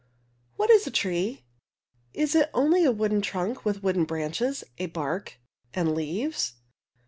What 0.55 0.71
is 0.71 0.87
a 0.87 0.89
tree? 0.89 1.43
Is 2.11 2.33
it 2.33 2.49
only 2.55 2.83
a 2.85 2.91
wooden 2.91 3.21
trunk 3.21 3.63
with 3.63 3.83
wooden 3.83 4.05
branches, 4.05 4.63
a 4.79 4.87
bark 4.87 5.35
and 5.75 5.93
leaves? 5.93 6.53